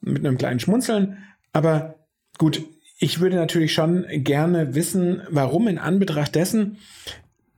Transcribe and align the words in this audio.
mit 0.00 0.26
einem 0.26 0.38
kleinen 0.38 0.58
Schmunzeln. 0.58 1.18
Aber 1.52 1.94
gut, 2.36 2.64
ich 2.98 3.20
würde 3.20 3.36
natürlich 3.36 3.72
schon 3.72 4.06
gerne 4.10 4.74
wissen, 4.74 5.22
warum 5.30 5.68
in 5.68 5.78
Anbetracht 5.78 6.34
dessen, 6.34 6.78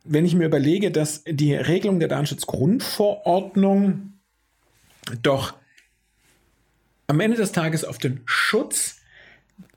wenn 0.05 0.27
ich 0.27 0.35
mir 0.35 0.45
überlege, 0.45 0.91
dass 0.91 1.25
die 1.27 1.55
Regelung 1.55 1.99
der 1.99 2.09
Datenschutzgrundverordnung 2.09 4.13
doch 5.23 5.55
am 7.07 7.21
Ende 7.21 7.39
des 7.39 7.53
Tages 7.53 7.87
auf 7.87 7.97
den 7.97 8.21
Schutz 8.27 9.01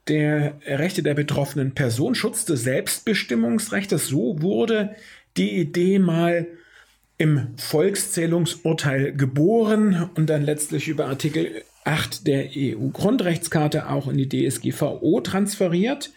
der 0.06 0.60
Rechte 0.66 1.02
der 1.02 1.14
betroffenen 1.14 1.72
Person, 1.72 2.14
Schutz 2.14 2.44
des 2.44 2.62
Selbstbestimmungsrechts, 2.62 4.06
so 4.06 4.42
wurde 4.42 4.94
die 5.36 5.58
Idee 5.58 5.98
mal 5.98 6.46
im 7.18 7.48
Volkszählungsurteil 7.56 9.12
geboren 9.12 10.10
und 10.14 10.28
dann 10.28 10.42
letztlich 10.42 10.88
über 10.88 11.06
Artikel 11.06 11.62
8 11.84 12.26
der 12.26 12.50
EU-Grundrechtskarte 12.54 13.88
auch 13.88 14.08
in 14.08 14.18
die 14.18 14.28
DSGVO 14.28 15.20
transferiert. 15.20 16.10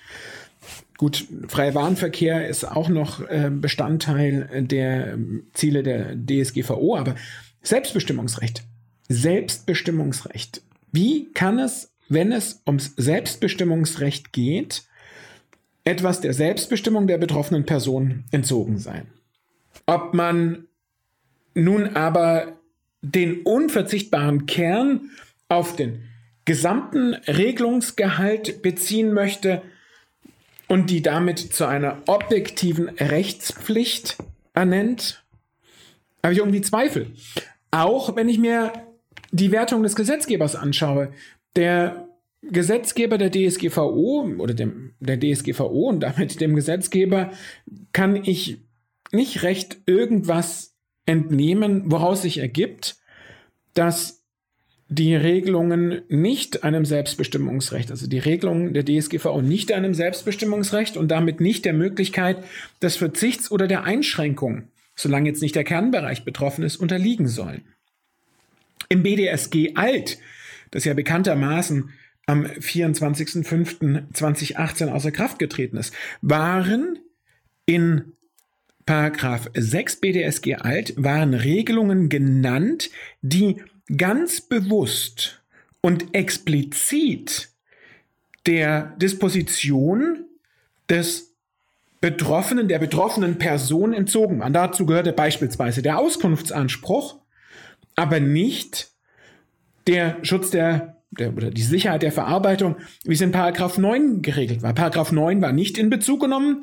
Gut, 0.97 1.25
freier 1.47 1.75
Warenverkehr 1.75 2.49
ist 2.49 2.65
auch 2.65 2.89
noch 2.89 3.21
äh, 3.21 3.49
Bestandteil 3.49 4.65
der 4.65 5.17
Ziele 5.53 5.83
der 5.83 6.15
DSGVO, 6.15 6.97
aber 6.97 7.15
Selbstbestimmungsrecht. 7.61 8.63
Selbstbestimmungsrecht. 9.07 10.61
Wie 10.91 11.31
kann 11.33 11.59
es, 11.59 11.93
wenn 12.09 12.31
es 12.31 12.61
ums 12.67 12.93
Selbstbestimmungsrecht 12.97 14.33
geht, 14.33 14.83
etwas 15.89 16.21
der 16.21 16.33
Selbstbestimmung 16.33 17.07
der 17.07 17.17
betroffenen 17.17 17.65
Person 17.65 18.23
entzogen 18.31 18.77
sein. 18.77 19.07
Ob 19.87 20.13
man 20.13 20.67
nun 21.55 21.95
aber 21.95 22.59
den 23.01 23.41
unverzichtbaren 23.41 24.45
Kern 24.45 25.09
auf 25.47 25.75
den 25.75 26.03
gesamten 26.45 27.15
Regelungsgehalt 27.15 28.61
beziehen 28.61 29.13
möchte 29.13 29.63
und 30.67 30.91
die 30.91 31.01
damit 31.01 31.39
zu 31.39 31.65
einer 31.65 32.03
objektiven 32.05 32.89
Rechtspflicht 32.89 34.17
ernennt, 34.53 35.23
habe 36.21 36.33
ich 36.33 36.39
irgendwie 36.39 36.61
Zweifel. 36.61 37.07
Auch 37.71 38.15
wenn 38.15 38.29
ich 38.29 38.37
mir 38.37 38.73
die 39.31 39.51
Wertung 39.51 39.81
des 39.81 39.95
Gesetzgebers 39.95 40.55
anschaue, 40.55 41.11
der 41.55 42.08
Gesetzgeber 42.41 43.17
der 43.17 43.31
DSGVO 43.31 44.35
oder 44.37 44.53
dem, 44.53 44.93
der 44.99 45.19
DSGVO 45.19 45.89
und 45.89 45.99
damit 46.01 46.39
dem 46.39 46.55
Gesetzgeber 46.55 47.31
kann 47.91 48.15
ich 48.15 48.59
nicht 49.11 49.43
recht 49.43 49.77
irgendwas 49.85 50.75
entnehmen, 51.05 51.91
woraus 51.91 52.21
sich 52.21 52.37
ergibt, 52.37 52.97
dass 53.73 54.19
die 54.87 55.15
Regelungen 55.15 56.01
nicht 56.07 56.63
einem 56.63 56.83
Selbstbestimmungsrecht, 56.83 57.91
also 57.91 58.07
die 58.07 58.17
Regelungen 58.17 58.73
der 58.73 58.83
DSGVO 58.85 59.41
nicht 59.41 59.71
einem 59.71 59.93
Selbstbestimmungsrecht 59.93 60.97
und 60.97 61.09
damit 61.09 61.41
nicht 61.41 61.65
der 61.65 61.73
Möglichkeit 61.73 62.43
des 62.81 62.95
Verzichts 62.95 63.51
oder 63.51 63.67
der 63.67 63.83
Einschränkung, 63.83 64.63
solange 64.95 65.29
jetzt 65.29 65.43
nicht 65.43 65.55
der 65.55 65.63
Kernbereich 65.63 66.25
betroffen 66.25 66.63
ist, 66.63 66.77
unterliegen 66.77 67.27
sollen. 67.27 67.61
Im 68.87 69.03
BDSG 69.03 69.75
alt, 69.75 70.17
das 70.71 70.85
ja 70.85 70.95
bekanntermaßen 70.95 71.91
am 72.29 72.45
24.05.2018 72.45 74.87
außer 74.89 75.11
Kraft 75.11 75.39
getreten 75.39 75.77
ist, 75.77 75.93
waren 76.21 76.99
in 77.65 78.13
Paragraph 78.85 79.49
6 79.55 79.95
BDSG 79.97 80.55
alt 80.55 80.93
waren 80.95 81.33
Regelungen 81.33 82.07
genannt, 82.09 82.91
die 83.21 83.61
ganz 83.97 84.39
bewusst 84.41 85.41
und 85.81 86.13
explizit 86.13 87.49
der 88.45 88.95
Disposition 88.97 90.25
des 90.87 91.33
Betroffenen, 92.01 92.67
der 92.67 92.77
betroffenen 92.79 93.39
Person 93.39 93.91
entzogen 93.91 94.39
waren. 94.39 94.53
Dazu 94.53 94.85
gehörte 94.85 95.13
beispielsweise 95.13 95.81
der 95.81 95.97
Auskunftsanspruch, 95.97 97.17
aber 97.95 98.19
nicht 98.19 98.91
der 99.87 100.23
Schutz 100.23 100.51
der 100.51 100.98
der, 101.11 101.35
oder 101.35 101.51
die 101.51 101.61
Sicherheit 101.61 102.01
der 102.01 102.11
Verarbeitung, 102.11 102.75
wie 103.03 103.13
es 103.13 103.21
in 103.21 103.31
Paragraph 103.31 103.77
9 103.77 104.21
geregelt 104.21 104.61
war. 104.61 104.73
Paragraph 104.73 105.11
9 105.11 105.41
war 105.41 105.51
nicht 105.51 105.77
in 105.77 105.89
Bezug 105.89 106.21
genommen, 106.21 106.61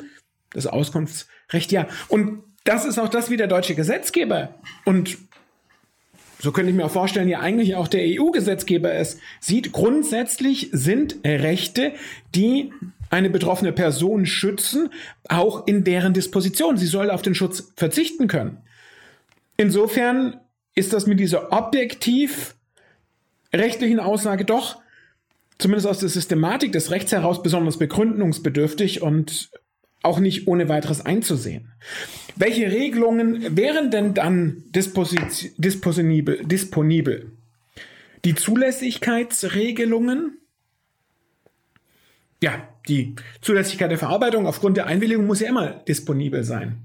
das 0.51 0.67
Auskunftsrecht 0.67 1.73
ja. 1.73 1.87
Und 2.09 2.43
das 2.65 2.85
ist 2.85 2.99
auch 2.99 3.09
das, 3.09 3.31
wie 3.31 3.37
der 3.37 3.47
deutsche 3.47 3.75
Gesetzgeber 3.75 4.55
und 4.85 5.19
so 6.39 6.53
könnte 6.53 6.71
ich 6.71 6.77
mir 6.77 6.85
auch 6.85 6.91
vorstellen, 6.91 7.29
ja 7.29 7.41
eigentlich 7.41 7.77
auch 7.77 7.89
der 7.89 8.03
EU-Gesetzgeber 8.05 8.93
es 8.93 9.19
sieht. 9.41 9.73
Grundsätzlich 9.73 10.69
sind 10.73 11.17
Rechte, 11.25 11.93
die 12.35 12.73
eine 13.11 13.31
betroffene 13.31 13.73
Person 13.73 14.27
schützen, 14.27 14.91
auch 15.29 15.67
in 15.67 15.85
deren 15.85 16.13
Disposition. 16.13 16.77
Sie 16.77 16.87
soll 16.87 17.11
auf 17.11 17.23
den 17.23 17.35
Schutz 17.35 17.73
verzichten 17.77 18.29
können. 18.29 18.59
Insofern 19.57 20.41
ist 20.75 20.93
das 20.93 21.07
mit 21.07 21.21
dieser 21.21 21.53
objektiv 21.53 22.55
rechtlichen 23.59 24.01
Aussage 24.01 24.45
doch, 24.45 24.81
zumindest 25.59 25.87
aus 25.87 25.99
der 25.99 26.09
Systematik 26.09 26.73
des 26.73 26.91
Rechts 26.91 27.13
heraus, 27.13 27.43
besonders 27.43 27.79
begründungsbedürftig 27.79 29.03
und 29.03 29.51
auch 30.03 30.21
nicht 30.21 30.47
ohne 30.47 30.69
weiteres 30.69 31.05
einzusehen. 31.05 31.73
Welche 32.37 32.71
Regelungen 32.71 33.57
wären 33.57 33.91
denn 33.91 34.15
dann 34.15 34.63
disponibel, 34.69 36.45
disponibel? 36.45 37.33
Die 38.25 38.35
Zulässigkeitsregelungen? 38.35 40.39
Ja, 42.43 42.69
die 42.89 43.15
Zulässigkeit 43.41 43.91
der 43.91 43.99
Verarbeitung 43.99 44.47
aufgrund 44.47 44.77
der 44.77 44.87
Einwilligung 44.87 45.27
muss 45.27 45.41
ja 45.41 45.49
immer 45.49 45.83
disponibel 45.89 46.45
sein. 46.45 46.83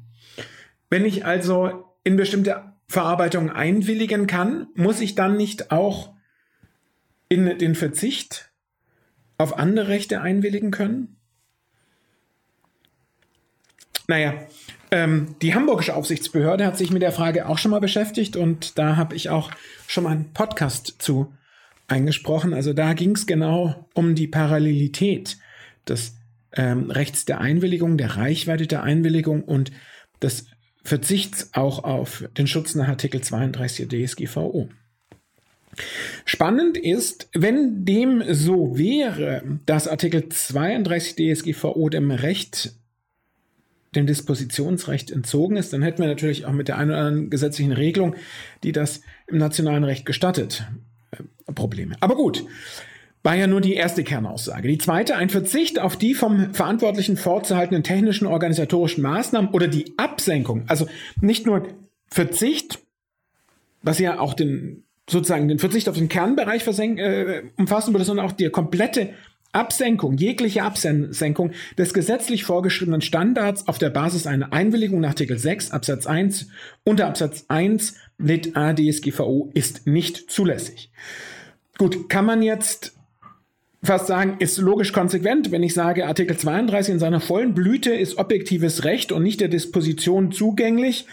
Wenn 0.89 1.06
ich 1.06 1.25
also 1.25 1.85
in 2.03 2.15
bestimmte 2.15 2.63
Verarbeitung 2.88 3.50
einwilligen 3.50 4.27
kann, 4.27 4.67
muss 4.75 5.01
ich 5.01 5.15
dann 5.15 5.38
nicht 5.38 5.71
auch 5.71 6.13
in 7.31 7.57
den 7.60 7.75
Verzicht 7.75 8.51
auf 9.38 9.57
andere 9.57 9.88
Rechte 9.88 10.19
einwilligen 10.19 10.69
können? 10.69 11.16
Naja, 14.10 14.33
ähm, 14.92 15.36
die 15.42 15.56
Hamburgische 15.56 15.95
Aufsichtsbehörde 15.95 16.66
hat 16.66 16.78
sich 16.78 16.92
mit 16.92 17.01
der 17.01 17.13
Frage 17.13 17.48
auch 17.48 17.57
schon 17.57 17.72
mal 17.72 17.80
beschäftigt 17.80 18.36
und 18.36 18.78
da 18.78 18.98
habe 18.98 19.16
ich 19.16 19.30
auch 19.30 19.50
schon 19.88 20.04
mal 20.04 20.10
einen 20.10 20.33
Podcast 20.33 20.95
zu 21.00 21.33
eingesprochen. 21.88 22.54
Also 22.54 22.74
da 22.74 22.92
ging 22.92 23.16
es 23.16 23.25
genau 23.25 23.88
um 23.94 24.13
die 24.13 24.27
Parallelität 24.27 25.38
des 25.88 26.18
ähm, 26.51 26.92
Rechts 26.92 27.24
der 27.24 27.39
Einwilligung, 27.39 27.98
der 27.98 28.18
Reichweite 28.18 28.68
der 28.68 28.84
Einwilligung 28.84 29.42
und 29.42 29.72
des 30.22 30.48
Verzichts 30.84 31.51
auch 31.54 31.86
auf 31.86 32.25
den 32.38 32.48
Schutz 32.48 32.75
nach 32.75 32.89
Artikel 32.89 33.22
32 33.22 33.88
der 33.88 34.06
DSGVO. 34.06 34.68
Spannend 36.25 36.78
ist, 36.78 37.30
wenn 37.33 37.86
dem 37.86 38.24
so 38.33 38.78
wäre, 38.78 39.44
dass 39.66 39.88
Artikel 39.88 40.30
32 40.30 41.16
DSGVO 41.16 41.89
dem 41.89 42.12
Recht 42.12 42.74
dem 43.95 44.07
Dispositionsrecht 44.07 45.12
entzogen 45.12 45.57
ist, 45.57 45.74
dann 45.74 45.81
hätten 45.81 46.01
wir 46.01 46.07
natürlich 46.07 46.45
auch 46.45 46.54
mit 46.54 46.68
der 46.68 46.78
einen 46.78 46.92
oder 46.92 47.00
anderen 47.00 47.30
gesetzlichen 47.30 47.74
Regelung, 47.74 48.16
die 48.63 48.72
das 48.72 49.01
im 49.28 49.38
nationalen 49.38 49.83
Recht 49.83 50.06
gestattet, 50.06 50.66
äh, 51.12 51.51
Probleme. 51.54 51.95
Aber 52.00 52.16
gut, 52.16 52.45
war 53.24 53.36
ja 53.36 53.48
nur 53.48 53.62
die 53.62 53.74
erste 53.74 54.04
Kernaussage. 54.04 54.68
Die 54.68 54.77
zweite, 54.77 55.16
ein 55.16 55.30
Verzicht 55.30 55.80
auf 55.80 55.98
die 55.98 56.13
vom 56.13 56.54
Verantwortlichen 56.54 57.18
vorzuhaltenden 57.18 57.84
technischen 57.84 58.27
organisatorischen 58.27 59.04
Maßnahmen 59.04 59.51
oder 59.51 59.68
die 59.68 59.94
Absenkung, 59.98 60.63
also 60.68 60.88
nicht 61.19 61.45
nur 61.45 61.68
Verzicht, 62.07 62.80
was 63.84 64.00
ja 64.00 64.19
auch 64.19 64.34
den 64.34 64.84
sozusagen 65.09 65.48
den 65.48 65.59
Verzicht 65.59 65.89
auf 65.89 65.98
den 65.98 66.09
Kernbereich 66.09 66.65
äh, 66.68 67.44
umfassen 67.57 67.94
würde, 67.94 68.06
sondern 68.06 68.25
auch 68.25 68.31
die 68.31 68.50
komplette 68.50 69.09
Absenkung, 69.53 70.15
jegliche 70.18 70.63
Absenkung 70.63 71.51
des 71.77 71.94
gesetzlich 71.94 72.45
vorgeschriebenen 72.45 73.01
Standards 73.01 73.68
auf 73.68 73.77
der 73.77 73.89
Basis 73.89 74.25
einer 74.25 74.53
Einwilligung 74.53 75.01
nach 75.01 75.09
Artikel 75.09 75.38
6 75.38 75.71
Absatz 75.71 76.07
1 76.07 76.48
unter 76.86 77.07
Absatz 77.07 77.45
1 77.50 77.95
Lit 78.18 78.56
A 78.56 78.74
DSGVO 78.74 79.51
ist 79.53 79.88
nicht 79.88 80.31
zulässig. 80.31 80.92
Gut, 81.77 82.07
kann 82.09 82.25
man 82.25 82.42
jetzt 82.42 82.94
fast 83.83 84.07
sagen, 84.07 84.38
ist 84.39 84.57
logisch 84.57 84.94
konsequent, 84.94 85.51
wenn 85.51 85.63
ich 85.63 85.74
sage, 85.74 86.06
Artikel 86.06 86.38
32 86.38 86.94
in 86.94 87.00
seiner 87.00 87.19
vollen 87.19 87.53
Blüte 87.53 87.94
ist 87.94 88.18
objektives 88.18 88.83
Recht 88.83 89.12
und 89.12 89.24
nicht 89.24 89.42
der 89.42 89.48
Disposition 89.48 90.31
zugänglich, 90.31 91.07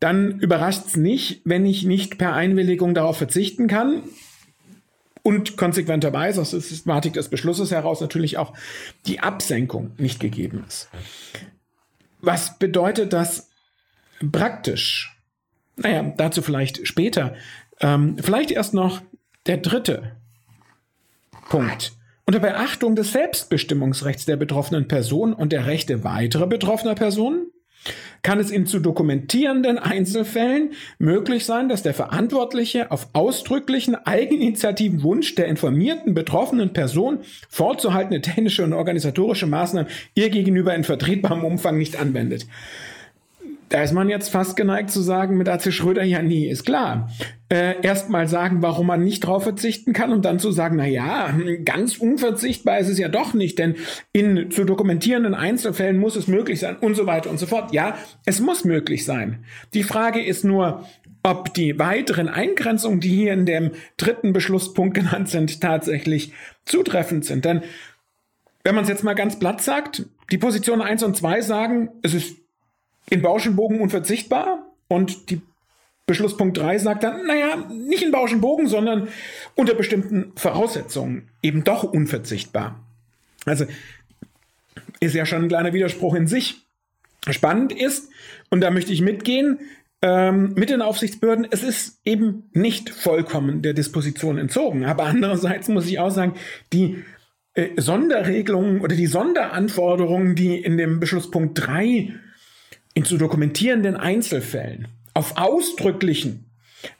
dann 0.00 0.40
überrascht 0.40 0.86
es 0.86 0.96
nicht, 0.96 1.42
wenn 1.44 1.66
ich 1.66 1.84
nicht 1.84 2.18
per 2.18 2.32
Einwilligung 2.32 2.94
darauf 2.94 3.18
verzichten 3.18 3.68
kann 3.68 4.02
und 5.22 5.58
konsequenterweise 5.58 6.40
aus 6.40 6.52
der 6.52 6.60
Systematik 6.60 7.12
des 7.12 7.28
Beschlusses 7.28 7.70
heraus 7.70 8.00
natürlich 8.00 8.38
auch 8.38 8.54
die 9.06 9.20
Absenkung 9.20 9.92
nicht 9.98 10.18
gegeben 10.18 10.64
ist. 10.66 10.88
Was 12.22 12.58
bedeutet 12.58 13.12
das 13.12 13.50
praktisch? 14.32 15.16
Naja, 15.76 16.12
dazu 16.16 16.42
vielleicht 16.42 16.86
später. 16.86 17.34
Ähm, 17.80 18.16
vielleicht 18.18 18.50
erst 18.50 18.74
noch 18.74 19.02
der 19.46 19.58
dritte 19.58 20.16
Punkt. 21.48 21.92
Unter 22.26 22.40
Beachtung 22.40 22.94
des 22.96 23.12
Selbstbestimmungsrechts 23.12 24.24
der 24.24 24.36
betroffenen 24.36 24.88
Person 24.88 25.32
und 25.32 25.52
der 25.52 25.66
Rechte 25.66 26.04
weiterer 26.04 26.46
betroffener 26.46 26.94
Personen 26.94 27.49
kann 28.22 28.38
es 28.38 28.50
in 28.50 28.66
zu 28.66 28.80
dokumentierenden 28.80 29.78
Einzelfällen 29.78 30.72
möglich 30.98 31.44
sein, 31.46 31.68
dass 31.68 31.82
der 31.82 31.94
Verantwortliche 31.94 32.90
auf 32.90 33.08
ausdrücklichen 33.12 33.94
eigeninitiativen 33.94 35.02
Wunsch 35.02 35.34
der 35.34 35.46
informierten 35.46 36.14
betroffenen 36.14 36.72
Person 36.72 37.20
vorzuhaltende 37.48 38.20
technische 38.20 38.64
und 38.64 38.72
organisatorische 38.72 39.46
Maßnahmen 39.46 39.90
ihr 40.14 40.30
gegenüber 40.30 40.74
in 40.74 40.84
vertretbarem 40.84 41.44
Umfang 41.44 41.78
nicht 41.78 41.98
anwendet. 41.98 42.46
Da 43.70 43.82
ist 43.82 43.92
man 43.92 44.08
jetzt 44.08 44.30
fast 44.30 44.56
geneigt 44.56 44.90
zu 44.90 45.00
sagen 45.00 45.38
mit 45.38 45.48
AC 45.48 45.72
Schröder, 45.72 46.02
ja 46.02 46.22
nie, 46.22 46.48
ist 46.48 46.64
klar. 46.64 47.08
Äh, 47.52 47.82
Erstmal 47.82 48.28
sagen, 48.28 48.62
warum 48.62 48.86
man 48.86 49.02
nicht 49.02 49.20
drauf 49.20 49.42
verzichten 49.42 49.92
kann 49.92 50.12
und 50.12 50.24
dann 50.24 50.38
zu 50.38 50.52
sagen, 50.52 50.76
na 50.76 50.86
ja, 50.86 51.34
ganz 51.64 51.96
unverzichtbar 51.96 52.78
ist 52.78 52.88
es 52.88 52.98
ja 52.98 53.08
doch 53.08 53.34
nicht, 53.34 53.58
denn 53.58 53.74
in 54.12 54.52
zu 54.52 54.64
dokumentierenden 54.64 55.34
Einzelfällen 55.34 55.98
muss 55.98 56.14
es 56.14 56.28
möglich 56.28 56.60
sein 56.60 56.76
und 56.76 56.94
so 56.94 57.06
weiter 57.06 57.28
und 57.28 57.38
so 57.38 57.46
fort. 57.46 57.72
Ja, 57.72 57.98
es 58.24 58.40
muss 58.40 58.64
möglich 58.64 59.04
sein. 59.04 59.44
Die 59.74 59.82
Frage 59.82 60.24
ist 60.24 60.44
nur, 60.44 60.86
ob 61.24 61.52
die 61.52 61.76
weiteren 61.78 62.28
Eingrenzungen, 62.28 63.00
die 63.00 63.08
hier 63.08 63.32
in 63.32 63.46
dem 63.46 63.72
dritten 63.96 64.32
Beschlusspunkt 64.32 64.94
genannt 64.94 65.28
sind, 65.28 65.60
tatsächlich 65.60 66.32
zutreffend 66.64 67.24
sind. 67.24 67.44
Denn 67.44 67.62
wenn 68.62 68.76
man 68.76 68.84
es 68.84 68.90
jetzt 68.90 69.04
mal 69.04 69.14
ganz 69.14 69.38
platt 69.40 69.60
sagt, 69.60 70.06
die 70.30 70.38
Positionen 70.38 70.82
1 70.82 71.02
und 71.02 71.16
2 71.16 71.40
sagen, 71.40 71.90
es 72.02 72.14
ist 72.14 72.36
in 73.10 73.22
Bauschenbogen 73.22 73.80
unverzichtbar 73.80 74.66
und 74.88 75.30
die 75.30 75.40
Beschlusspunkt 76.10 76.58
3 76.58 76.78
sagt 76.78 77.04
dann, 77.04 77.24
naja, 77.24 77.68
nicht 77.70 78.02
in 78.02 78.10
Bauschenbogen, 78.10 78.66
sondern 78.66 79.06
unter 79.54 79.74
bestimmten 79.74 80.32
Voraussetzungen 80.34 81.28
eben 81.40 81.62
doch 81.62 81.84
unverzichtbar. 81.84 82.84
Also 83.44 83.64
ist 84.98 85.14
ja 85.14 85.24
schon 85.24 85.44
ein 85.44 85.48
kleiner 85.48 85.72
Widerspruch 85.72 86.16
in 86.16 86.26
sich. 86.26 86.66
Spannend 87.30 87.72
ist, 87.72 88.10
und 88.50 88.60
da 88.60 88.72
möchte 88.72 88.92
ich 88.92 89.02
mitgehen, 89.02 89.60
ähm, 90.02 90.54
mit 90.56 90.70
den 90.70 90.82
Aufsichtsbehörden, 90.82 91.46
es 91.48 91.62
ist 91.62 92.00
eben 92.04 92.50
nicht 92.54 92.90
vollkommen 92.90 93.62
der 93.62 93.74
Disposition 93.74 94.36
entzogen. 94.36 94.84
Aber 94.86 95.04
andererseits 95.04 95.68
muss 95.68 95.86
ich 95.86 96.00
auch 96.00 96.10
sagen, 96.10 96.34
die 96.72 97.04
äh, 97.54 97.68
Sonderregelungen 97.76 98.80
oder 98.80 98.96
die 98.96 99.06
Sonderanforderungen, 99.06 100.34
die 100.34 100.56
in 100.56 100.76
dem 100.76 100.98
Beschlusspunkt 100.98 101.64
3 101.64 102.12
in 102.94 103.04
zu 103.04 103.16
dokumentierenden 103.16 103.94
Einzelfällen 103.94 104.88
auf 105.20 105.36
ausdrücklichen 105.36 106.46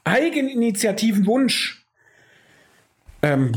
eigeninitiativen 0.05 1.25
Wunsch. 1.25 1.87
Ähm, 3.23 3.53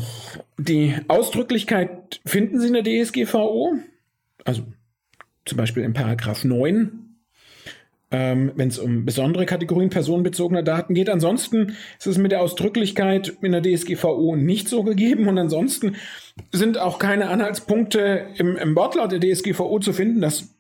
die 0.58 0.96
Ausdrücklichkeit 1.10 2.22
finden 2.26 2.62
Sie 2.62 2.68
in 2.68 2.74
der 2.74 2.84
DSGVO, 2.84 3.74
also 4.46 4.64
zum 5.44 5.58
Beispiel 5.58 5.84
in 5.84 5.92
Paragraph 5.92 6.46
9, 6.46 7.18
ähm, 8.12 8.54
wenn 8.56 8.70
es 8.70 8.80
um 8.80 9.04
besondere 9.04 9.46
Kategorien 9.46 9.90
personenbezogener 9.90 10.64
Daten 10.64 10.94
geht. 10.94 11.10
Ansonsten 11.10 11.76
ist 12.00 12.08
es 12.08 12.18
mit 12.18 12.32
der 12.32 12.42
Ausdrücklichkeit 12.42 13.34
in 13.42 13.52
der 13.52 13.62
DSGVO 13.62 14.38
nicht 14.38 14.70
so 14.70 14.84
gegeben. 14.84 15.28
Und 15.28 15.38
ansonsten 15.38 15.98
sind 16.54 16.78
auch 16.78 17.00
keine 17.00 17.28
Anhaltspunkte 17.28 18.28
im, 18.38 18.56
im 18.56 18.78
Wortlaut 18.78 19.12
der 19.12 19.20
DSGVO 19.20 19.80
zu 19.80 19.92
finden, 19.92 20.22
dass 20.22 20.53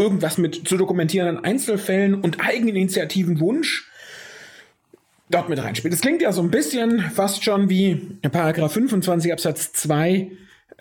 irgendwas 0.00 0.38
mit 0.38 0.66
zu 0.66 0.76
dokumentierenden 0.76 1.44
Einzelfällen 1.44 2.14
und 2.14 2.40
Eigeninitiativen 2.40 3.38
Wunsch 3.38 3.90
dort 5.28 5.48
mit 5.48 5.62
reinspielt. 5.62 5.94
Das 5.94 6.00
klingt 6.00 6.22
ja 6.22 6.32
so 6.32 6.42
ein 6.42 6.50
bisschen 6.50 7.00
fast 7.00 7.44
schon 7.44 7.70
wie 7.70 8.18
Paragraph 8.22 8.72
25 8.72 9.32
Absatz 9.32 9.72
2 9.72 10.30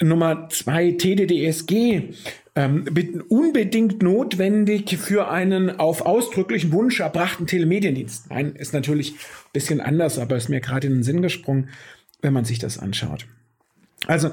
Nummer 0.02 0.48
2 0.50 0.94
TDDSG 0.94 2.14
ähm, 2.56 2.86
unbedingt 3.30 4.02
notwendig 4.02 4.98
für 4.98 5.30
einen 5.30 5.80
auf 5.80 6.02
ausdrücklichen 6.02 6.72
Wunsch 6.72 7.00
erbrachten 7.00 7.48
Telemediendienst. 7.48 8.30
Nein, 8.30 8.56
ist 8.56 8.74
natürlich 8.74 9.14
ein 9.14 9.52
bisschen 9.54 9.82
anders, 9.82 10.18
aber 10.18 10.36
ist 10.36 10.50
mir 10.50 10.62
gerade 10.62 10.88
in 10.88 10.94
den 10.94 11.04
Sinn 11.04 11.22
gesprungen, 11.22 11.70
wenn 12.22 12.34
man 12.34 12.46
sich 12.46 12.60
das 12.60 12.78
anschaut. 12.80 13.28
Also 14.08 14.32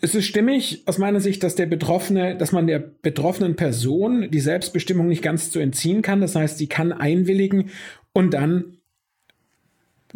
es 0.00 0.14
ist 0.14 0.26
stimmig 0.26 0.82
aus 0.86 0.98
meiner 0.98 1.20
Sicht, 1.20 1.42
dass 1.42 1.54
der 1.54 1.66
Betroffene, 1.66 2.36
dass 2.36 2.52
man 2.52 2.66
der 2.66 2.78
betroffenen 2.78 3.56
Person 3.56 4.30
die 4.30 4.40
Selbstbestimmung 4.40 5.08
nicht 5.08 5.22
ganz 5.22 5.50
zu 5.50 5.58
entziehen 5.58 6.02
kann. 6.02 6.20
Das 6.20 6.34
heißt, 6.34 6.58
sie 6.58 6.68
kann 6.68 6.92
einwilligen 6.92 7.70
und 8.12 8.34
dann 8.34 8.78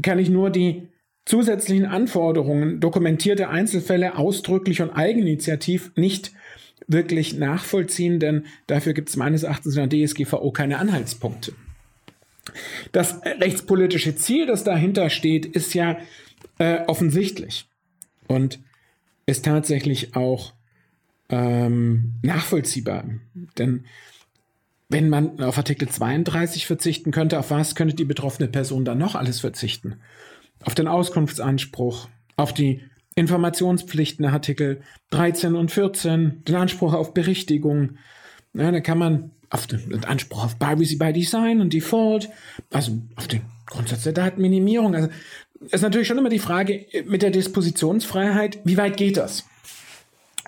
kann 0.02 0.19
ich 0.19 0.31
nur 0.31 0.50
die 0.50 0.88
zusätzlichen 1.25 1.87
Anforderungen, 1.87 2.81
dokumentierte 2.81 3.49
Einzelfälle 3.49 4.16
ausdrücklich 4.16 4.83
und 4.83 4.90
eigeninitiativ 4.90 5.92
nicht 5.97 6.33
wirklich 6.88 7.35
nachvollziehen, 7.35 8.19
denn 8.19 8.45
dafür 8.66 8.92
gibt 8.92 9.09
es 9.09 9.16
meines 9.16 9.45
Erachtens 9.45 9.76
in 9.76 9.88
der 9.88 10.07
DSGVO 10.07 10.50
keine 10.50 10.78
Anhaltspunkte. 10.78 11.52
Das 12.90 13.21
rechtspolitische 13.25 14.16
Ziel, 14.16 14.47
das 14.47 14.64
dahinter 14.64 15.11
steht, 15.11 15.47
ist 15.47 15.75
ja 15.75 15.99
äh, 16.59 16.81
offensichtlich. 16.87 17.66
Und 18.26 18.59
ist 19.26 19.45
tatsächlich 19.45 20.17
auch 20.17 20.52
ähm, 21.29 22.14
nachvollziehbar. 22.23 23.05
Denn 23.59 23.85
wenn 24.88 25.09
man 25.09 25.41
auf 25.41 25.57
Artikel 25.57 25.88
32 25.88 26.67
verzichten 26.67 27.11
könnte, 27.11 27.38
auf 27.38 27.50
was 27.50 27.75
könnte 27.75 27.97
die 27.97 28.05
betroffene 28.05 28.49
Person 28.49 28.85
dann 28.85 28.99
noch 28.99 29.14
alles 29.14 29.41
verzichten? 29.41 29.97
Auf 30.64 30.75
den 30.75 30.87
Auskunftsanspruch, 30.87 32.09
auf 32.37 32.52
die 32.52 32.83
Informationspflichten 33.14 34.25
Artikel 34.26 34.83
13 35.11 35.55
und 35.55 35.71
14, 35.71 36.45
den 36.45 36.55
Anspruch 36.55 36.95
auf 36.95 37.14
Berichtigung. 37.14 37.97
Ja, 38.54 38.71
da 38.71 38.80
kann 38.80 38.99
man 38.99 39.30
auf 39.50 39.66
den 39.66 40.04
Anspruch 40.04 40.44
auf 40.44 40.59
Privacy 40.59 40.97
by 40.97 41.12
Design 41.12 41.61
und 41.61 41.73
Default, 41.73 42.28
also 42.71 42.99
auf 43.16 43.28
den 43.28 43.42
Grundsatz 43.66 44.04
der 44.04 44.12
Datenminimierung. 44.12 44.94
Also 44.94 45.09
ist 45.71 45.82
natürlich 45.82 46.09
schon 46.09 46.18
immer 46.18 46.28
die 46.28 46.38
Frage 46.38 46.87
mit 47.06 47.23
der 47.23 47.30
Dispositionsfreiheit, 47.30 48.59
wie 48.64 48.76
weit 48.76 48.97
geht 48.97 49.16
das? 49.16 49.44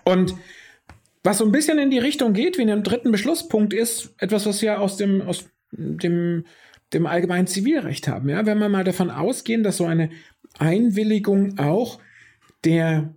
Und 0.05 0.35
was 1.23 1.39
so 1.39 1.45
ein 1.45 1.53
bisschen 1.53 1.79
in 1.79 1.91
die 1.91 1.99
Richtung 1.99 2.35
geht, 2.35 2.59
wie 2.59 2.63
in 2.63 2.69
dem 2.69 2.83
dritten 2.83 3.11
Beschlusspunkt, 3.11 3.73
ist 3.73 4.15
etwas, 4.19 4.45
was 4.47 4.61
wir 4.61 4.81
aus 4.81 4.97
dem, 4.99 5.23
aus 5.23 5.47
dem, 5.73 6.45
dem 6.93 7.07
allgemeinen 7.07 7.47
Zivilrecht 7.47 8.09
haben. 8.09 8.29
Ja? 8.29 8.45
Wenn 8.45 8.59
wir 8.59 8.69
mal 8.69 8.85
davon 8.85 9.11
ausgehen, 9.11 9.63
dass 9.63 9.79
so 9.79 9.87
eine 9.87 10.11
Einwilligung 10.59 11.59
auch 11.59 11.99
der 12.65 13.15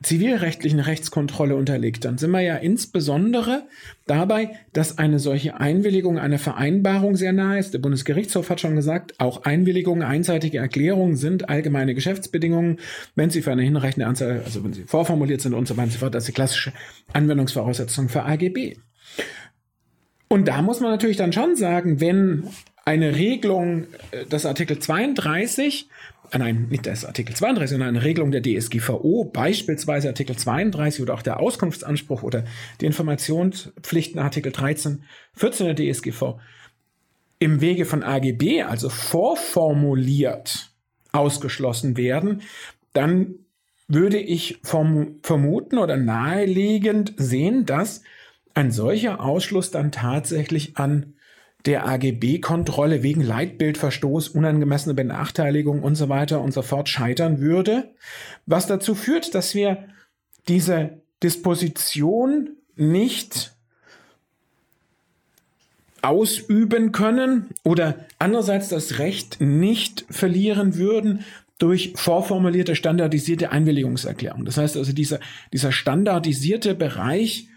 zivilrechtlichen 0.00 0.78
Rechtskontrolle 0.78 1.56
unterliegt, 1.56 2.04
dann 2.04 2.18
sind 2.18 2.30
wir 2.30 2.40
ja 2.40 2.54
insbesondere 2.54 3.66
dabei, 4.06 4.50
dass 4.72 4.96
eine 4.96 5.18
solche 5.18 5.58
Einwilligung 5.58 6.18
einer 6.18 6.38
Vereinbarung 6.38 7.16
sehr 7.16 7.32
nahe 7.32 7.58
ist. 7.58 7.74
Der 7.74 7.80
Bundesgerichtshof 7.80 8.48
hat 8.48 8.60
schon 8.60 8.76
gesagt, 8.76 9.18
auch 9.18 9.42
Einwilligungen, 9.42 10.02
einseitige 10.02 10.58
Erklärungen 10.58 11.16
sind 11.16 11.48
allgemeine 11.48 11.94
Geschäftsbedingungen, 11.94 12.78
wenn 13.16 13.30
sie 13.30 13.42
für 13.42 13.50
eine 13.50 13.62
hinreichende 13.62 14.06
Anzahl, 14.06 14.42
also 14.44 14.62
wenn 14.62 14.72
sie 14.72 14.84
vorformuliert 14.84 15.40
sind 15.40 15.54
und 15.54 15.66
so 15.66 15.76
weiter 15.76 15.86
und 15.86 15.92
so 15.92 15.98
fort, 15.98 16.14
das 16.14 16.24
ist 16.24 16.28
die 16.28 16.34
klassische 16.34 16.72
Anwendungsvoraussetzung 17.12 18.08
für 18.08 18.22
AGB. 18.22 18.76
Und 20.28 20.46
da 20.46 20.62
muss 20.62 20.80
man 20.80 20.90
natürlich 20.90 21.16
dann 21.16 21.32
schon 21.32 21.56
sagen, 21.56 22.00
wenn 22.00 22.44
eine 22.88 23.14
Regelung 23.16 23.86
äh, 24.12 24.24
des 24.24 24.46
Artikel 24.46 24.78
32 24.78 25.90
äh, 26.30 26.38
nein, 26.38 26.68
nicht 26.70 26.86
das 26.86 27.04
Artikel 27.04 27.36
32, 27.36 27.70
sondern 27.70 27.90
eine 27.90 28.02
Regelung 28.02 28.30
der 28.30 28.42
DSGVO, 28.42 29.24
beispielsweise 29.26 30.08
Artikel 30.08 30.36
32 30.36 31.02
oder 31.02 31.12
auch 31.12 31.22
der 31.22 31.38
Auskunftsanspruch 31.38 32.22
oder 32.22 32.44
die 32.80 32.86
Informationspflichten 32.86 34.18
Artikel 34.18 34.52
13, 34.52 35.02
14 35.34 35.66
der 35.66 35.76
DSGV 35.76 36.38
im 37.38 37.60
Wege 37.60 37.84
von 37.84 38.02
AGB, 38.02 38.62
also 38.62 38.88
vorformuliert, 38.88 40.70
ausgeschlossen 41.12 41.96
werden, 41.98 42.42
dann 42.94 43.34
würde 43.86 44.18
ich 44.18 44.60
vermuten 44.62 45.78
oder 45.78 45.96
naheliegend 45.96 47.12
sehen, 47.16 47.66
dass 47.66 48.02
ein 48.54 48.70
solcher 48.70 49.20
Ausschluss 49.20 49.70
dann 49.70 49.92
tatsächlich 49.92 50.78
an 50.78 51.14
der 51.68 51.86
AGB-Kontrolle 51.86 53.02
wegen 53.02 53.20
Leitbildverstoß, 53.20 54.28
unangemessene 54.28 54.94
Benachteiligung 54.94 55.82
und 55.82 55.96
so 55.96 56.08
weiter 56.08 56.40
und 56.40 56.54
so 56.54 56.62
fort 56.62 56.88
scheitern 56.88 57.40
würde, 57.40 57.94
was 58.46 58.66
dazu 58.66 58.94
führt, 58.94 59.34
dass 59.34 59.54
wir 59.54 59.84
diese 60.48 61.02
Disposition 61.22 62.56
nicht 62.74 63.52
ausüben 66.00 66.90
können 66.92 67.50
oder 67.64 68.06
andererseits 68.18 68.70
das 68.70 68.98
Recht 68.98 69.38
nicht 69.42 70.06
verlieren 70.08 70.76
würden 70.76 71.22
durch 71.58 71.92
vorformulierte 71.96 72.76
standardisierte 72.76 73.52
Einwilligungserklärung. 73.52 74.46
Das 74.46 74.56
heißt 74.56 74.78
also, 74.78 74.94
dieser, 74.94 75.20
dieser 75.52 75.72
standardisierte 75.72 76.74
Bereich 76.74 77.48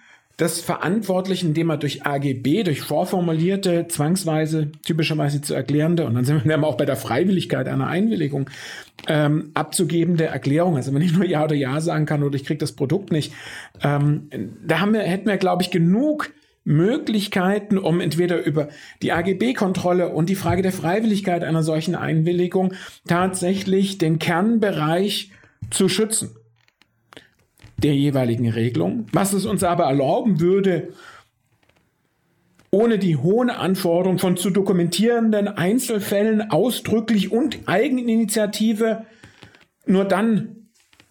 des 0.42 0.60
Verantwortlichen, 0.60 1.50
indem 1.50 1.70
er 1.70 1.78
durch 1.78 2.04
AGB, 2.04 2.64
durch 2.64 2.82
vorformulierte, 2.82 3.88
zwangsweise, 3.88 4.72
typischerweise 4.84 5.42
zu 5.42 5.54
erklärende, 5.54 6.06
und 6.08 6.16
dann 6.16 6.26
sind 6.26 6.44
wir 6.46 6.64
auch 6.64 6.78
bei 6.78 6.86
der 6.86 6.96
Freiwilligkeit 6.96 7.68
einer 7.68 7.86
Einwilligung, 7.86 8.50
ähm, 9.08 9.52
abzugebende 9.54 10.26
Erklärung, 10.26 10.78
also 10.78 10.94
wenn 10.96 11.04
ich 11.04 11.14
nur 11.14 11.26
Ja 11.26 11.44
oder 11.44 11.54
Ja 11.54 11.80
sagen 11.80 12.08
kann 12.08 12.24
oder 12.24 12.36
ich 12.36 12.44
kriege 12.44 12.58
das 12.58 12.72
Produkt 12.72 13.12
nicht, 13.12 13.34
ähm, 13.84 14.30
da 14.66 14.80
haben 14.80 14.94
wir, 14.94 15.02
hätten 15.02 15.28
wir, 15.28 15.38
glaube 15.38 15.62
ich, 15.62 15.70
genug 15.70 16.32
Möglichkeiten, 16.64 17.78
um 17.78 18.02
entweder 18.02 18.44
über 18.44 18.70
die 19.04 19.12
AGB-Kontrolle 19.12 20.10
und 20.10 20.28
die 20.28 20.36
Frage 20.36 20.64
der 20.64 20.72
Freiwilligkeit 20.72 21.44
einer 21.44 21.62
solchen 21.62 21.94
Einwilligung 21.94 22.74
tatsächlich 23.08 24.00
den 24.00 24.18
Kernbereich 24.18 25.32
zu 25.70 25.88
schützen 25.88 26.36
der 27.84 27.96
jeweiligen 27.96 28.50
Regelung, 28.50 29.08
was 29.12 29.34
es 29.34 29.46
uns 29.46 29.64
aber 29.64 29.86
erlauben 29.86 30.40
würde, 30.40 30.90
ohne 32.72 32.98
die 32.98 33.18
hohen 33.18 33.50
Anforderungen 33.50 34.20
von 34.20 34.38
zu 34.38 34.50
dokumentierenden 34.50 35.50
Einzelfällen 35.50 36.52
ausdrücklich 36.52 37.32
und 37.32 37.60
Eigeninitiative 37.66 39.06
nur 39.86 40.06
dann 40.06 40.56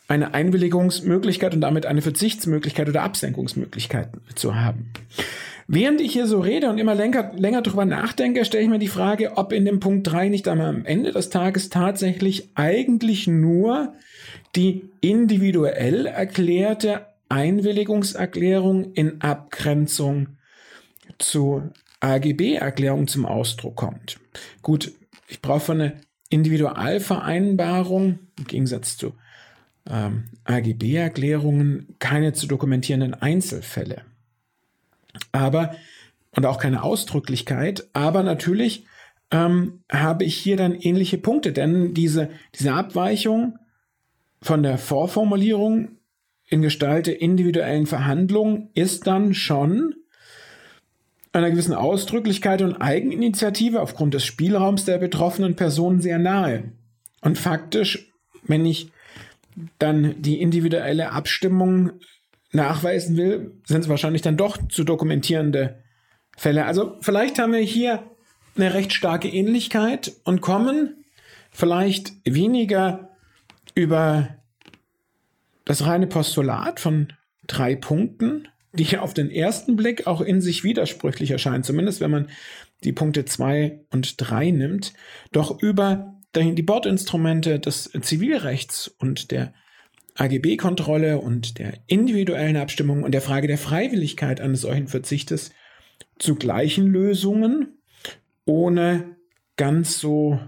eine 0.08 0.34
Einwilligungsmöglichkeit 0.34 1.54
und 1.54 1.60
damit 1.60 1.86
eine 1.86 2.02
Verzichtsmöglichkeit 2.02 2.88
oder 2.88 3.02
Absenkungsmöglichkeit 3.02 4.08
zu 4.34 4.56
haben. 4.56 4.92
Während 5.68 6.00
ich 6.00 6.12
hier 6.12 6.26
so 6.26 6.40
rede 6.40 6.68
und 6.68 6.78
immer 6.78 6.96
länger, 6.96 7.30
länger 7.36 7.62
drüber 7.62 7.84
nachdenke, 7.84 8.44
stelle 8.44 8.64
ich 8.64 8.70
mir 8.70 8.80
die 8.80 8.88
Frage, 8.88 9.36
ob 9.36 9.52
in 9.52 9.64
dem 9.64 9.78
Punkt 9.78 10.10
3 10.10 10.28
nicht 10.28 10.48
einmal 10.48 10.66
am 10.66 10.84
Ende 10.84 11.12
des 11.12 11.30
Tages 11.30 11.68
tatsächlich 11.68 12.48
eigentlich 12.56 13.28
nur 13.28 13.94
die 14.56 14.90
individuell 15.00 16.06
erklärte 16.06 17.06
Einwilligungserklärung 17.28 18.92
in 18.94 19.20
Abgrenzung 19.20 20.38
zu 21.18 21.70
AGB-Erklärung 22.00 23.06
zum 23.06 23.26
Ausdruck 23.26 23.76
kommt. 23.76 24.18
Gut, 24.62 24.92
ich 25.28 25.40
brauche 25.40 25.72
eine 25.72 26.00
Individualvereinbarung 26.28 28.18
im 28.38 28.44
Gegensatz 28.46 28.96
zu 28.96 29.14
ähm, 29.88 30.24
AGB-Erklärungen 30.44 31.94
keine 31.98 32.32
zu 32.32 32.46
dokumentierenden 32.46 33.14
Einzelfälle. 33.14 34.02
Aber, 35.32 35.76
und 36.36 36.46
auch 36.46 36.58
keine 36.58 36.82
Ausdrücklichkeit, 36.82 37.88
aber 37.92 38.22
natürlich 38.22 38.86
ähm, 39.30 39.82
habe 39.90 40.24
ich 40.24 40.36
hier 40.36 40.56
dann 40.56 40.74
ähnliche 40.74 41.18
Punkte, 41.18 41.52
denn 41.52 41.94
diese, 41.94 42.30
diese 42.54 42.72
Abweichung 42.72 43.58
von 44.42 44.62
der 44.62 44.78
Vorformulierung 44.78 45.98
in 46.48 46.62
Gestalt 46.62 47.06
der 47.06 47.20
individuellen 47.20 47.86
Verhandlung 47.86 48.70
ist 48.74 49.06
dann 49.06 49.34
schon 49.34 49.94
einer 51.32 51.50
gewissen 51.50 51.74
Ausdrücklichkeit 51.74 52.60
und 52.62 52.76
Eigeninitiative 52.76 53.80
aufgrund 53.80 54.14
des 54.14 54.24
Spielraums 54.24 54.84
der 54.84 54.98
betroffenen 54.98 55.54
Person 55.54 56.00
sehr 56.00 56.18
nahe. 56.18 56.72
Und 57.20 57.38
faktisch, 57.38 58.10
wenn 58.42 58.66
ich 58.66 58.90
dann 59.78 60.20
die 60.20 60.40
individuelle 60.40 61.12
Abstimmung 61.12 61.92
nachweisen 62.52 63.16
will, 63.16 63.52
sind 63.64 63.82
es 63.82 63.88
wahrscheinlich 63.88 64.22
dann 64.22 64.36
doch 64.36 64.56
zu 64.68 64.82
dokumentierende 64.82 65.82
Fälle. 66.36 66.64
Also 66.66 66.96
vielleicht 67.00 67.38
haben 67.38 67.52
wir 67.52 67.60
hier 67.60 68.02
eine 68.56 68.74
recht 68.74 68.92
starke 68.92 69.28
Ähnlichkeit 69.28 70.12
und 70.24 70.40
kommen 70.40 71.04
vielleicht 71.52 72.12
weniger 72.24 73.09
über 73.74 74.36
das 75.64 75.86
reine 75.86 76.06
Postulat 76.06 76.80
von 76.80 77.12
drei 77.46 77.76
Punkten, 77.76 78.48
die 78.72 78.98
auf 78.98 79.14
den 79.14 79.30
ersten 79.30 79.76
Blick 79.76 80.06
auch 80.06 80.20
in 80.20 80.40
sich 80.40 80.64
widersprüchlich 80.64 81.30
erscheinen, 81.30 81.64
zumindest 81.64 82.00
wenn 82.00 82.10
man 82.10 82.28
die 82.84 82.92
Punkte 82.92 83.24
zwei 83.24 83.80
und 83.90 84.14
drei 84.18 84.50
nimmt, 84.50 84.94
doch 85.32 85.60
über 85.60 86.14
die 86.34 86.62
Bordinstrumente 86.62 87.58
des 87.58 87.90
Zivilrechts 88.02 88.88
und 88.88 89.32
der 89.32 89.52
AGB-Kontrolle 90.14 91.18
und 91.18 91.58
der 91.58 91.74
individuellen 91.86 92.56
Abstimmung 92.56 93.02
und 93.02 93.12
der 93.12 93.20
Frage 93.20 93.48
der 93.48 93.58
Freiwilligkeit 93.58 94.40
eines 94.40 94.62
solchen 94.62 94.86
Verzichtes 94.86 95.50
zu 96.18 96.36
gleichen 96.36 96.86
Lösungen, 96.86 97.78
ohne 98.44 99.16
ganz 99.56 99.98
so 99.98 100.38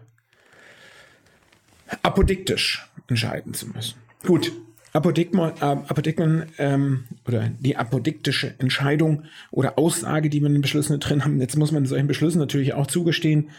apodiktisch 2.02 2.88
entscheiden 3.08 3.54
zu 3.54 3.68
müssen. 3.68 3.96
Gut, 4.26 4.52
Apotheken, 4.92 5.38
äh, 5.38 5.64
Apotheken 5.64 6.44
ähm, 6.58 7.04
oder 7.26 7.50
die 7.58 7.76
apodiktische 7.76 8.54
Entscheidung 8.58 9.24
oder 9.50 9.78
Aussage, 9.78 10.28
die 10.28 10.40
wir 10.40 10.48
in 10.48 10.54
den 10.54 10.62
Beschlüssen 10.62 11.00
drin 11.00 11.24
haben. 11.24 11.40
Jetzt 11.40 11.56
muss 11.56 11.72
man 11.72 11.86
solchen 11.86 12.06
Beschlüssen 12.06 12.38
natürlich 12.38 12.74
auch 12.74 12.86
zugestehen, 12.86 13.50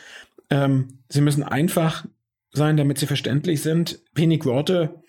ähm, 0.50 1.00
sie 1.10 1.22
müssen 1.22 1.44
einfach 1.44 2.06
sein, 2.52 2.78
damit 2.78 3.00
sie 3.00 3.08
verständlich 3.08 3.62
sind. 3.62 4.00
Wenig 4.14 4.46
Worte, 4.46 5.02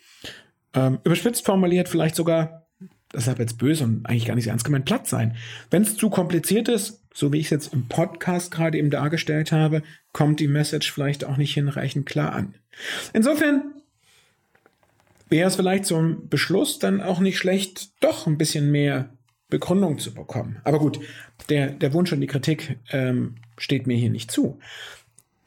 ähm, 0.73 0.99
überspitzt 1.05 1.45
formuliert, 1.45 1.89
vielleicht 1.89 2.17
sogar, 2.17 2.67
ist 3.13 3.27
jetzt 3.27 3.59
böse 3.59 3.85
und 3.85 4.07
eigentlich 4.07 4.25
gar 4.25 4.35
nicht 4.35 4.45
so 4.45 4.51
ernst 4.51 4.65
gemeint, 4.65 4.87
platt 4.87 5.07
sein. 5.07 5.37
Wenn 5.71 5.83
es 5.83 5.97
zu 5.97 6.09
kompliziert 6.11 6.69
ist, 6.69 7.03
so 7.13 7.33
wie 7.33 7.39
ich 7.39 7.47
es 7.47 7.51
jetzt 7.51 7.75
im 7.75 7.87
Podcast 7.89 8.51
gerade 8.51 8.79
eben 8.79 8.91
dargestellt 8.91 9.53
habe, 9.53 9.83
kommt 10.13 10.41
die 10.41 10.49
Message 10.49 10.91
vielleicht 10.91 11.25
auch 11.25 11.37
nicht 11.37 11.55
hinreichend 11.55 12.07
klar 12.07 12.33
an. 12.33 12.55
Insofern 13.13 13.74
wäre 15.35 15.49
es 15.49 15.57
vielleicht 15.57 15.85
zum 15.85 16.29
Beschluss 16.29 16.79
dann 16.79 17.01
auch 17.01 17.19
nicht 17.19 17.39
schlecht, 17.39 17.89
doch 18.01 18.29
ein 18.29 18.39
bisschen 18.39 18.71
mehr 18.71 19.09
Begründung 19.49 19.99
zu 19.99 20.15
bekommen. 20.15 20.61
Aber 20.63 20.79
gut, 20.79 21.01
der, 21.49 21.73
der 21.73 21.93
Wunsch 21.93 22.13
und 22.13 22.21
die 22.21 22.29
Kritik 22.29 22.79
ähm, 22.93 23.35
steht 23.59 23.89
mir 23.89 23.97
hier 23.97 24.11
nicht 24.11 24.31
zu. 24.31 24.61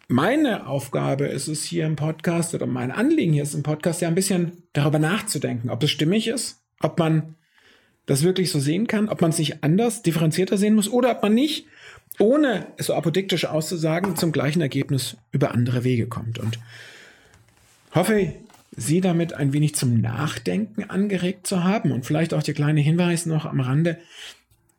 Meine 0.10 0.67
Aufgabe 0.67 1.27
ist 1.27 1.48
es 1.48 1.63
hier 1.63 1.86
im 1.86 1.96
Podcast 1.96 2.53
oder 2.53 2.65
mein 2.65 2.91
Anliegen 2.91 3.32
hier 3.32 3.44
ist 3.44 3.53
im 3.53 3.63
Podcast 3.63 4.01
ja 4.01 4.10
ein 4.10 4.15
bisschen 4.15 4.63
darüber 4.74 5.00
nachzudenken, 5.00 5.70
ob 5.70 5.82
es 5.82 5.89
stimmig 5.89 6.27
ist, 6.27 6.65
ob 6.82 7.00
man 7.00 7.36
das 8.08 8.24
wirklich 8.24 8.51
so 8.51 8.60
sehen 8.60 8.88
kann, 8.88 9.08
ob 9.08 9.22
man 9.22 9.29
es 9.29 9.38
sich 9.38 9.63
anders, 9.63 10.01
differenzierter 10.01 10.58
sehen 10.58 10.75
muss 10.75 10.89
oder 10.89 11.12
ob 11.12 11.24
man 11.24 11.34
nicht, 11.34 11.65
ohne 12.20 12.67
es 12.75 12.88
so 12.88 12.94
apodiktisch 12.94 13.46
auszusagen, 13.46 14.17
zum 14.17 14.34
gleichen 14.34 14.62
Ergebnis 14.62 15.15
über 15.32 15.51
andere 15.51 15.86
Wege 15.86 16.08
kommt. 16.08 16.39
Und 16.39 16.60
Hoffe, 17.98 18.34
Sie 18.79 19.01
damit 19.01 19.34
ein 19.34 19.53
wenig 19.53 19.74
zum 19.74 20.00
Nachdenken 20.00 20.84
angeregt 20.84 21.48
zu 21.48 21.63
haben 21.63 21.91
und 21.91 22.05
vielleicht 22.05 22.34
auch 22.34 22.43
der 22.43 22.53
kleine 22.53 22.79
Hinweis 22.79 23.25
noch 23.25 23.46
am 23.46 23.60
Rande. 23.60 23.98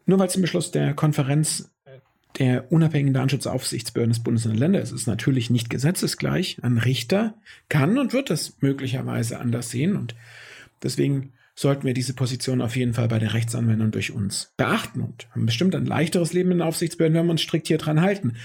Nur 0.07 0.21
weil 0.21 0.29
es 0.29 0.37
im 0.37 0.43
Beschluss 0.43 0.71
der 0.71 0.95
Konferenz 0.95 1.71
der 2.39 2.71
unabhängigen 2.71 3.13
Datenschutzaufsichtsbehörden 3.13 4.13
des 4.13 4.23
Bundes 4.23 4.47
und 4.47 4.55
Länder 4.55 4.81
ist, 4.81 4.93
ist 4.93 5.09
natürlich 5.09 5.51
nicht 5.51 5.69
gesetzesgleich. 5.69 6.59
Ein 6.63 6.79
Richter 6.79 7.35
kann 7.69 7.99
und 7.99 8.13
wird 8.13 8.31
das 8.31 8.57
möglicherweise 8.61 9.41
anders 9.41 9.71
sehen 9.71 9.97
und 9.97 10.15
deswegen 10.83 11.33
sollten 11.57 11.85
wir 11.85 11.93
diese 11.93 12.15
Position 12.15 12.63
auf 12.63 12.77
jeden 12.77 12.95
Fall 12.95 13.09
bei 13.09 13.19
der 13.19 13.35
Rechtsanwendung 13.35 13.91
durch 13.91 14.13
uns 14.13 14.53
beachten 14.57 15.01
und 15.01 15.29
haben 15.33 15.47
bestimmt 15.47 15.75
ein 15.75 15.87
leichteres 15.87 16.33
Leben 16.33 16.53
in 16.53 16.63
Aufsichtsbehörden, 16.63 17.19
wenn 17.19 17.27
wir 17.27 17.33
uns 17.33 17.43
strikt 17.43 17.67
hier 17.67 17.79
dran 17.79 18.01
halten. 18.01 18.37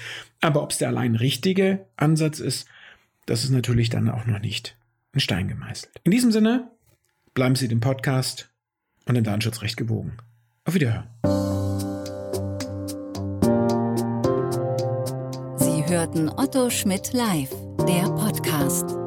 Aber 0.41 0.63
ob 0.63 0.71
es 0.71 0.79
der 0.79 0.87
allein 0.87 1.13
richtige 1.13 1.85
Ansatz 1.95 2.39
ist, 2.39 2.67
das 3.27 3.43
ist 3.43 3.51
natürlich 3.51 3.91
dann 3.91 4.09
auch 4.09 4.25
noch 4.25 4.39
nicht 4.39 4.75
in 5.13 5.19
Stein 5.19 5.47
gemeißelt. 5.47 5.93
In 6.03 6.11
diesem 6.11 6.31
Sinne, 6.31 6.71
bleiben 7.33 7.55
Sie 7.55 7.67
dem 7.67 7.79
Podcast 7.79 8.49
und 9.07 9.15
dem 9.15 9.23
Datenschutzrecht 9.23 9.77
gewogen. 9.77 10.17
Auf 10.65 10.73
Wiederhören. 10.73 11.07
Sie 15.57 15.85
hörten 15.87 16.29
Otto 16.29 16.69
Schmidt 16.69 17.13
live, 17.13 17.51
der 17.87 18.09
Podcast. 18.09 19.02